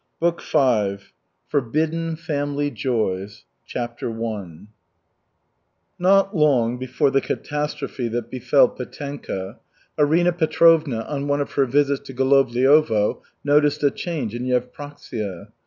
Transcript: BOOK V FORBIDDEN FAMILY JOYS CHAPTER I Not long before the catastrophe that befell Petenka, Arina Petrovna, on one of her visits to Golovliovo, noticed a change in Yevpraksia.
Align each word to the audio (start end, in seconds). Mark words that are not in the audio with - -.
BOOK 0.19 0.41
V 0.41 0.97
FORBIDDEN 1.47 2.15
FAMILY 2.15 2.71
JOYS 2.71 3.45
CHAPTER 3.67 4.09
I 4.11 4.61
Not 5.99 6.35
long 6.35 6.79
before 6.79 7.11
the 7.11 7.21
catastrophe 7.21 8.07
that 8.07 8.31
befell 8.31 8.67
Petenka, 8.67 9.59
Arina 9.99 10.31
Petrovna, 10.31 11.01
on 11.01 11.27
one 11.27 11.39
of 11.39 11.51
her 11.51 11.67
visits 11.67 12.01
to 12.07 12.13
Golovliovo, 12.15 13.21
noticed 13.43 13.83
a 13.83 13.91
change 13.91 14.33
in 14.33 14.45
Yevpraksia. 14.47 15.51